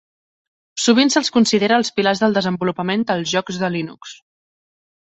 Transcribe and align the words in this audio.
Sovint 0.85 1.13
se'ls 1.15 1.29
considera 1.35 1.79
els 1.83 1.93
pilars 1.99 2.25
del 2.25 2.35
desenvolupament 2.39 3.07
dels 3.13 3.37
jocs 3.37 3.65
de 3.67 3.73
Linux. 3.79 4.21